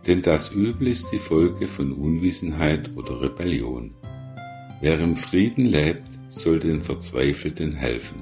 denn 0.07 0.21
das 0.21 0.51
Übel 0.51 0.87
ist 0.87 1.11
die 1.11 1.19
Folge 1.19 1.67
von 1.67 1.91
Unwissenheit 1.91 2.95
oder 2.95 3.21
Rebellion. 3.21 3.95
Wer 4.81 4.99
im 4.99 5.15
Frieden 5.15 5.65
lebt, 5.65 6.07
soll 6.29 6.59
den 6.59 6.83
Verzweifelten 6.83 7.71
helfen. 7.71 8.21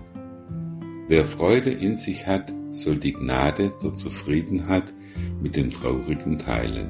Wer 1.07 1.25
Freude 1.25 1.71
in 1.71 1.97
sich 1.97 2.25
hat, 2.25 2.53
soll 2.71 2.97
die 2.97 3.13
Gnade 3.13 3.73
der 3.83 3.95
Zufriedenheit 3.95 4.93
mit 5.41 5.55
dem 5.55 5.71
Traurigen 5.71 6.39
teilen. 6.39 6.89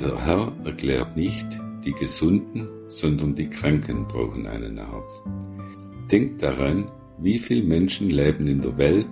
Der 0.00 0.26
Herr 0.26 0.52
erklärt 0.64 1.16
nicht, 1.16 1.46
die 1.84 1.92
Gesunden, 1.92 2.68
sondern 2.88 3.34
die 3.34 3.48
Kranken 3.48 4.08
brauchen 4.08 4.46
einen 4.46 4.78
Arzt. 4.78 5.24
Denkt 6.10 6.42
daran, 6.42 6.90
wie 7.18 7.38
viele 7.38 7.62
Menschen 7.62 8.10
leben 8.10 8.46
in 8.46 8.60
der 8.60 8.76
Welt 8.76 9.08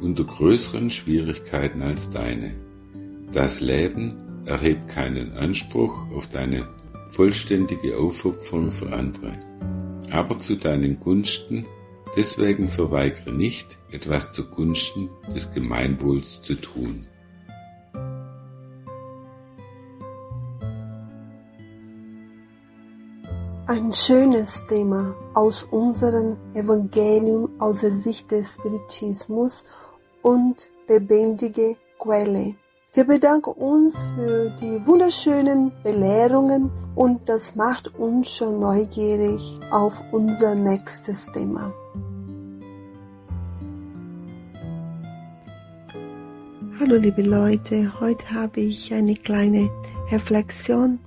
unter 0.00 0.24
größeren 0.24 0.90
Schwierigkeiten 0.90 1.82
als 1.82 2.10
deine. 2.10 2.54
Das 3.32 3.60
Leben 3.60 4.14
erhebt 4.44 4.88
keinen 4.88 5.32
Anspruch 5.32 6.10
auf 6.12 6.28
deine 6.28 6.68
vollständige 7.08 7.96
Aufopferung 7.96 8.70
für 8.72 8.92
andere, 8.92 9.38
aber 10.10 10.38
zu 10.38 10.56
deinen 10.56 11.00
Gunsten, 11.00 11.66
deswegen 12.16 12.68
verweigere 12.68 13.32
nicht, 13.32 13.78
etwas 13.90 14.32
zugunsten 14.32 15.08
des 15.34 15.52
Gemeinwohls 15.52 16.42
zu 16.42 16.54
tun. 16.54 17.06
Ein 23.68 23.90
schönes 23.90 24.64
Thema 24.68 25.16
aus 25.34 25.64
unserem 25.64 26.36
Evangelium 26.54 27.50
aus 27.58 27.80
der 27.80 27.90
Sicht 27.90 28.30
des 28.30 28.54
Spiritismus 28.54 29.66
und 30.22 30.68
lebendige 30.86 31.76
Quelle. 31.98 32.54
Wir 32.92 33.04
bedanken 33.04 33.50
uns 33.50 34.04
für 34.14 34.50
die 34.50 34.86
wunderschönen 34.86 35.72
Belehrungen 35.82 36.70
und 36.94 37.28
das 37.28 37.56
macht 37.56 37.92
uns 37.98 38.36
schon 38.36 38.60
neugierig 38.60 39.58
auf 39.72 40.00
unser 40.12 40.54
nächstes 40.54 41.26
Thema. 41.32 41.74
Hallo 46.78 46.94
liebe 46.94 47.22
Leute, 47.22 47.92
heute 47.98 48.30
habe 48.32 48.60
ich 48.60 48.94
eine 48.94 49.14
kleine 49.14 49.68
Reflexion, 50.12 51.00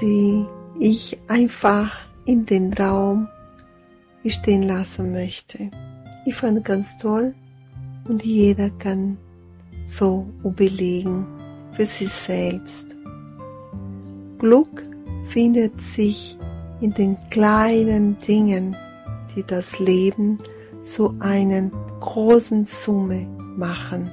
die 0.00 0.46
ich 0.78 1.18
einfach 1.28 2.08
in 2.24 2.44
den 2.44 2.72
Raum 2.72 3.28
stehen 4.26 4.62
lassen 4.62 5.12
möchte. 5.12 5.70
Ich 6.26 6.34
fand 6.34 6.64
ganz 6.64 6.96
toll, 6.96 7.34
und 8.08 8.22
jeder 8.24 8.70
kann 8.70 9.16
so 9.84 10.26
überlegen 10.42 11.26
für 11.72 11.86
sich 11.86 12.08
selbst. 12.08 12.96
Glück 14.38 14.82
findet 15.24 15.80
sich 15.80 16.38
in 16.80 16.92
den 16.92 17.16
kleinen 17.30 18.18
Dingen, 18.18 18.76
die 19.34 19.42
das 19.42 19.78
Leben 19.78 20.38
zu 20.82 21.14
einer 21.20 21.70
großen 22.00 22.64
Summe 22.64 23.26
machen. 23.56 24.10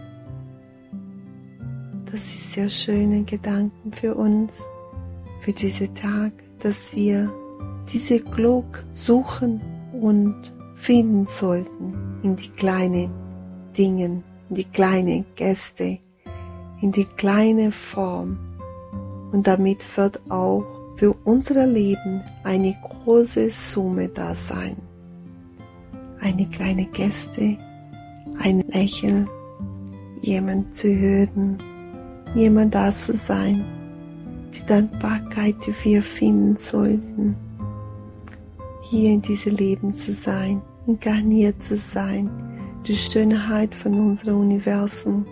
Das 2.10 2.24
ist 2.24 2.54
sehr 2.54 2.69
schöne 2.69 3.24
Gedanken 3.24 3.91
für 3.91 4.15
uns, 4.15 4.67
für 5.41 5.54
diesen 5.54 5.93
Tag, 5.93 6.32
dass 6.63 6.95
wir 6.95 7.32
diese 7.91 8.19
Glück 8.19 8.86
suchen 8.93 9.62
und 9.93 10.54
finden 10.76 11.26
sollten 11.26 12.19
in 12.24 12.36
die 12.36 12.50
kleinen 12.50 13.12
Dingen, 13.78 14.24
in 14.50 14.56
die 14.56 14.65
kleinen 14.65 15.26
Gäste, 15.36 16.00
in 16.82 16.91
die 16.91 17.06
kleine 17.06 17.71
Form. 17.71 18.38
Und 19.32 19.47
damit 19.47 19.80
wird 19.97 20.19
auch 20.30 20.65
für 20.97 21.13
unser 21.24 21.65
Leben 21.65 22.21
eine 22.43 22.76
große 22.84 23.50
Summe 23.50 24.10
da 24.10 24.36
sein. 24.36 24.76
Eine 26.19 26.47
kleine 26.47 26.86
Gäste, 26.86 27.58
ein 28.39 28.63
Lächeln, 28.67 29.28
jemand 30.21 30.76
zu 30.76 30.88
hören, 30.88 31.58
jemand 32.36 32.76
da 32.76 32.91
zu 32.91 33.13
sein, 33.13 33.65
die 34.54 34.65
Dankbarkeit, 34.65 35.21
die 35.36 35.74
wir 35.84 36.02
finden 36.02 36.58
sollten, 36.58 37.36
hier 38.89 39.12
in 39.12 39.22
diesem 39.22 39.56
Leben 39.56 39.94
zu 39.94 40.12
sein, 40.12 40.62
inkarniert 40.86 41.62
zu 41.62 41.78
sein, 41.78 42.30
die 42.86 42.94
Schönheit 42.94 43.74
von 43.74 43.94
unserem 43.94 44.39
Universum, 44.39 45.26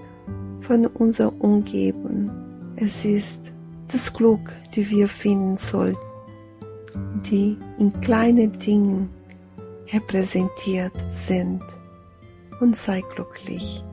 von 0.59 0.85
unserer 0.87 1.33
Umgebung. 1.39 2.31
Es 2.75 3.03
ist 3.03 3.53
das 3.91 4.13
Glück, 4.13 4.53
die 4.75 4.89
wir 4.89 5.07
finden 5.07 5.57
sollten, 5.57 5.99
die 7.29 7.57
in 7.77 7.99
kleinen 8.01 8.57
Dingen 8.59 9.09
repräsentiert 9.91 10.93
sind. 11.11 11.61
Und 12.59 12.75
sei 12.75 13.01
glücklich. 13.15 13.83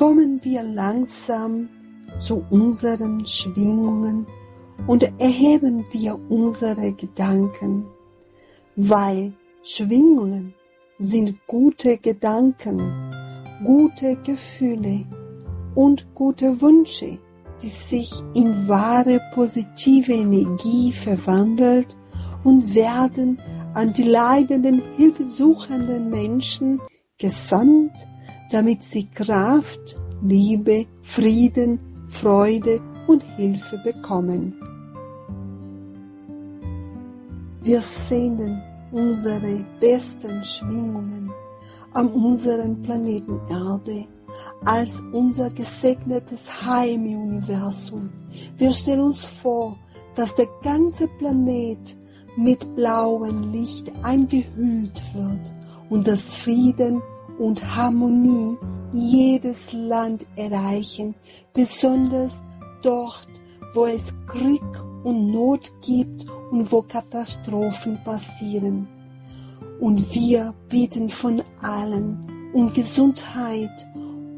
Kommen 0.00 0.42
wir 0.42 0.62
langsam 0.62 1.68
zu 2.18 2.42
unseren 2.48 3.26
Schwingungen 3.26 4.26
und 4.86 5.02
erheben 5.20 5.84
wir 5.92 6.18
unsere 6.30 6.92
Gedanken, 6.92 7.84
weil 8.76 9.34
Schwingungen 9.62 10.54
sind 10.98 11.46
gute 11.46 11.98
Gedanken, 11.98 12.80
gute 13.62 14.16
Gefühle 14.24 15.04
und 15.74 16.06
gute 16.14 16.62
Wünsche, 16.62 17.18
die 17.60 17.68
sich 17.68 18.10
in 18.32 18.66
wahre 18.68 19.20
positive 19.34 20.14
Energie 20.14 20.92
verwandelt 20.92 21.94
und 22.42 22.74
werden 22.74 23.36
an 23.74 23.92
die 23.92 24.04
leidenden, 24.04 24.80
hilfesuchenden 24.96 26.08
Menschen 26.08 26.80
gesandt, 27.18 28.06
damit 28.50 28.82
sie 28.82 29.08
Kraft, 29.08 29.98
Liebe, 30.22 30.86
Frieden, 31.02 31.78
Freude 32.08 32.80
und 33.06 33.22
Hilfe 33.36 33.78
bekommen. 33.78 34.54
Wir 37.62 37.80
sehnen 37.80 38.62
unsere 38.92 39.64
besten 39.80 40.42
Schwingungen 40.42 41.30
an 41.92 42.08
unserem 42.08 42.80
Planeten 42.82 43.40
Erde 43.48 44.06
als 44.64 45.02
unser 45.12 45.50
gesegnetes 45.50 46.50
Heim 46.64 47.06
im 47.06 47.22
Universum. 47.22 48.10
Wir 48.56 48.72
stellen 48.72 49.00
uns 49.00 49.24
vor, 49.24 49.76
dass 50.14 50.34
der 50.34 50.48
ganze 50.62 51.08
Planet 51.08 51.96
mit 52.36 52.76
blauem 52.76 53.52
Licht 53.52 53.92
eingehüllt 54.02 55.02
wird 55.14 55.52
und 55.88 56.06
dass 56.06 56.36
Frieden 56.36 57.02
und 57.40 57.74
Harmonie 57.74 58.58
jedes 58.92 59.72
Land 59.72 60.26
erreichen, 60.36 61.14
besonders 61.54 62.44
dort, 62.82 63.28
wo 63.74 63.86
es 63.86 64.12
Krieg 64.26 64.62
und 65.04 65.32
Not 65.32 65.72
gibt 65.80 66.26
und 66.50 66.70
wo 66.70 66.82
Katastrophen 66.82 67.98
passieren. 68.04 68.86
Und 69.80 70.14
wir 70.14 70.54
bitten 70.68 71.08
von 71.08 71.42
allen 71.62 72.50
um 72.52 72.70
Gesundheit 72.74 73.86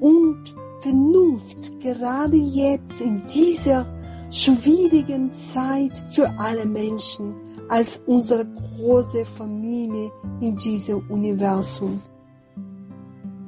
und 0.01 0.55
Vernunft, 0.81 1.81
gerade 1.81 2.37
jetzt 2.37 3.01
in 3.01 3.23
dieser 3.35 3.87
schwierigen 4.31 5.33
Zeit 5.33 5.93
für 6.11 6.31
alle 6.38 6.67
Menschen 6.67 7.35
als 7.69 8.01
unsere 8.07 8.47
große 8.47 9.25
Familie 9.25 10.12
in 10.41 10.57
diesem 10.57 11.09
Universum. 11.09 12.01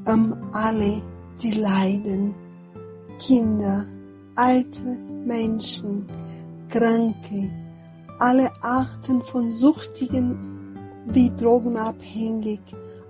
Um 0.07 0.37
alle, 0.53 1.03
die 1.43 1.53
leiden, 1.53 2.35
Kinder, 3.19 3.87
alte 4.35 4.83
Menschen, 5.25 6.07
Kranke, 6.69 7.51
alle 8.19 8.51
Arten 8.63 9.23
von 9.23 9.49
Suchtigen 9.49 10.77
wie 11.07 11.31
Drogenabhängig, 11.31 12.61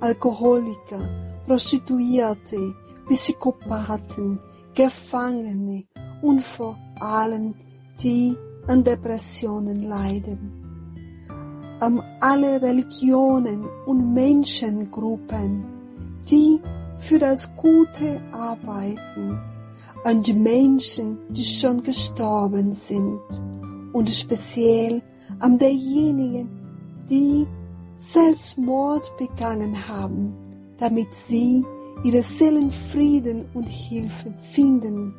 Alkoholiker, 0.01 1.01
Prostituierte, 1.47 2.75
Psychopathen, 3.09 4.39
Gefangene 4.75 5.85
und 6.23 6.41
vor 6.41 6.77
allem 7.01 7.55
die 8.03 8.37
an 8.67 8.85
Depressionen 8.85 9.89
leiden. 9.89 10.61
Um 11.81 12.03
alle 12.21 12.63
Religionen 12.63 13.67
und 13.87 14.15
Menschengruppen, 14.15 15.65
die 16.31 16.61
für 17.05 17.19
das 17.19 17.55
Gute 17.57 18.21
arbeiten, 18.33 19.38
an 20.05 20.23
die 20.23 20.33
Menschen, 20.33 21.19
die 21.29 21.45
schon 21.45 21.83
gestorben 21.83 22.73
sind 22.73 23.21
und 23.93 24.09
speziell 24.09 25.03
an 25.38 25.59
derjenigen, 25.59 26.49
die 27.11 27.47
Selbstmord 27.99 29.11
begangen 29.19 29.77
haben, 29.87 30.35
damit 30.79 31.12
sie 31.12 31.62
ihre 32.05 32.23
Seelenfrieden 32.23 33.47
und 33.53 33.64
Hilfe 33.64 34.33
finden, 34.53 35.14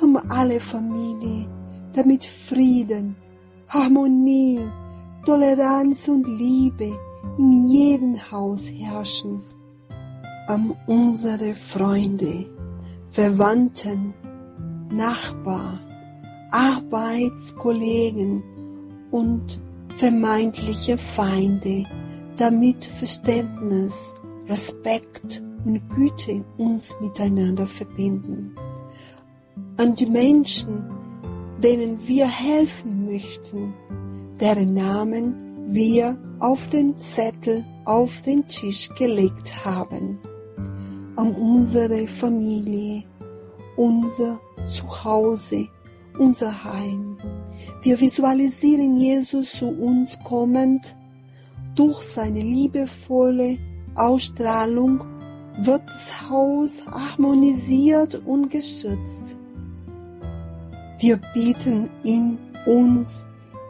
haben 0.00 0.16
alle 0.30 0.58
Familie, 0.58 1.48
damit 1.92 2.24
Frieden, 2.24 3.14
Harmonie, 3.68 4.60
Toleranz 5.24 6.08
und 6.08 6.26
Liebe 6.26 6.90
in 7.38 7.68
jedem 7.68 8.30
Haus 8.32 8.68
herrschen. 8.70 9.44
An 10.48 10.74
unsere 10.86 11.52
Freunde, 11.52 12.46
Verwandten, 13.10 14.14
Nachbar, 14.90 15.78
Arbeitskollegen 16.50 18.42
und 19.10 19.60
vermeintliche 19.94 20.96
Feinde, 20.96 21.82
damit 22.38 22.82
Verständnis, 22.86 24.14
Respekt 24.48 25.42
und 25.66 25.86
Güte 25.90 26.42
uns 26.56 26.96
miteinander 26.98 27.66
verbinden. 27.66 28.54
An 29.76 29.94
die 29.96 30.06
Menschen, 30.06 30.82
denen 31.62 32.08
wir 32.08 32.26
helfen 32.26 33.04
möchten, 33.04 33.74
deren 34.40 34.72
Namen 34.72 35.34
wir 35.66 36.16
auf 36.38 36.66
den 36.70 36.96
Zettel 36.96 37.62
auf 37.84 38.22
den 38.22 38.48
Tisch 38.48 38.88
gelegt 38.96 39.66
haben. 39.66 40.18
An 41.18 41.34
unsere 41.34 42.06
Familie, 42.06 43.02
unser 43.76 44.38
Zuhause, 44.68 45.66
unser 46.16 46.62
Heim. 46.62 47.16
Wir 47.82 48.00
visualisieren 48.00 48.96
Jesus 48.96 49.50
zu 49.50 49.66
uns 49.66 50.16
kommend. 50.22 50.94
Durch 51.74 52.02
seine 52.02 52.40
liebevolle 52.40 53.58
Ausstrahlung 53.96 55.00
wird 55.58 55.82
das 55.88 56.30
Haus 56.30 56.86
harmonisiert 56.86 58.22
und 58.24 58.48
geschützt. 58.48 59.36
Wir 61.00 61.16
bieten 61.34 61.90
ihn, 62.04 62.38
uns 62.64 63.26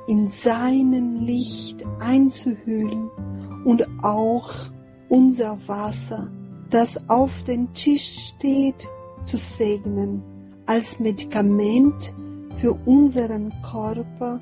in 0.07 0.29
seinem 0.29 1.21
Licht 1.21 1.83
einzuhüllen 1.99 3.09
und 3.65 3.87
auch 4.03 4.51
unser 5.09 5.57
Wasser, 5.67 6.31
das 6.71 6.99
auf 7.09 7.45
dem 7.45 7.73
Tisch 7.75 8.29
steht, 8.29 8.87
zu 9.25 9.37
segnen 9.37 10.23
als 10.67 11.01
Medikament 11.01 12.13
für 12.57 12.73
unseren 12.85 13.53
Körper 13.63 14.41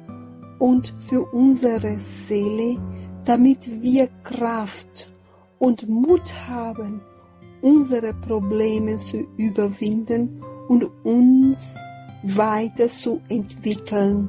und 0.59 0.95
für 1.07 1.23
unsere 1.33 1.99
Seele, 2.01 2.79
damit 3.25 3.83
wir 3.83 4.09
Kraft 4.25 5.11
und 5.59 5.89
Mut 5.89 6.35
haben, 6.49 7.01
unsere 7.63 8.13
Probleme 8.15 8.97
zu 8.97 9.27
überwinden 9.37 10.43
und 10.69 10.85
uns 11.05 11.79
weiter 12.23 12.89
zu 12.89 13.21
entwickeln. 13.29 14.29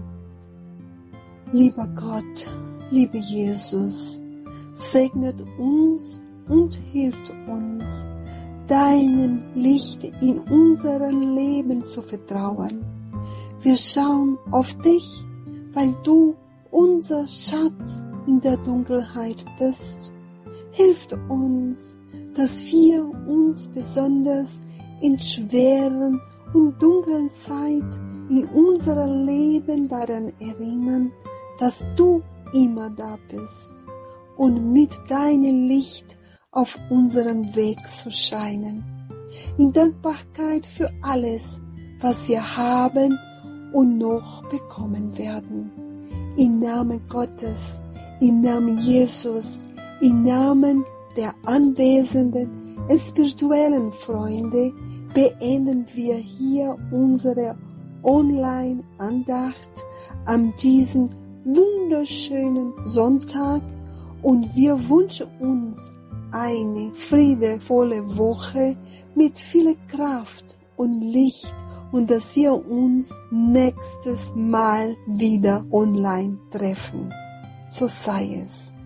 Lieber 1.51 1.87
Gott, 1.95 2.47
lieber 2.91 3.17
Jesus, 3.17 4.21
segnet 4.73 5.43
uns 5.57 6.21
und 6.49 6.75
hilft 6.75 7.31
uns, 7.47 8.09
deinem 8.67 9.43
Licht 9.55 10.03
in 10.21 10.39
unserem 10.39 11.35
Leben 11.35 11.83
zu 11.83 12.01
vertrauen. 12.01 12.85
Wir 13.61 13.75
schauen 13.75 14.37
auf 14.51 14.73
dich, 14.79 15.23
weil 15.73 15.95
du 16.03 16.35
unser 16.71 17.27
Schatz 17.27 18.03
in 18.27 18.41
der 18.41 18.57
Dunkelheit 18.57 19.43
bist. 19.57 20.11
Hilft 20.71 21.13
uns, 21.29 21.97
dass 22.35 22.61
wir 22.65 23.09
uns 23.27 23.67
besonders 23.67 24.61
in 25.01 25.17
schweren 25.17 26.21
und 26.53 26.81
dunklen 26.81 27.29
Zeit 27.29 27.99
in 28.29 28.45
unserem 28.53 29.25
Leben 29.25 29.87
daran 29.87 30.31
erinnern, 30.39 31.11
dass 31.59 31.83
du 31.95 32.21
immer 32.53 32.89
da 32.89 33.17
bist 33.29 33.85
und 34.37 34.71
mit 34.71 34.91
deinem 35.09 35.67
Licht 35.67 36.16
auf 36.57 36.79
unserem 36.89 37.55
Weg 37.55 37.87
zu 37.87 38.09
scheinen. 38.09 38.83
In 39.59 39.71
Dankbarkeit 39.71 40.65
für 40.65 40.89
alles, 41.03 41.61
was 41.99 42.27
wir 42.27 42.57
haben 42.57 43.15
und 43.73 43.99
noch 43.99 44.41
bekommen 44.49 45.15
werden. 45.19 45.71
Im 46.35 46.59
Namen 46.59 46.99
Gottes, 47.07 47.79
im 48.21 48.41
Namen 48.41 48.79
Jesus, 48.79 49.61
im 50.01 50.23
Namen 50.23 50.83
der 51.15 51.35
anwesenden 51.45 52.49
spirituellen 52.97 53.91
Freunde 53.91 54.73
beenden 55.13 55.85
wir 55.93 56.15
hier 56.15 56.75
unsere 56.91 57.55
Online-Andacht 58.01 59.85
an 60.25 60.53
diesem 60.59 61.09
wunderschönen 61.45 62.73
Sonntag 62.83 63.61
und 64.23 64.55
wir 64.55 64.89
wünschen 64.89 65.27
uns 65.39 65.91
eine 66.31 66.91
friedevolle 66.93 68.17
Woche 68.17 68.77
mit 69.15 69.37
viel 69.37 69.75
Kraft 69.87 70.57
und 70.75 71.01
Licht 71.01 71.55
und 71.91 72.09
dass 72.09 72.35
wir 72.35 72.53
uns 72.53 73.11
nächstes 73.31 74.33
Mal 74.35 74.95
wieder 75.07 75.65
online 75.71 76.37
treffen. 76.51 77.13
So 77.69 77.87
sei 77.87 78.41
es. 78.43 78.76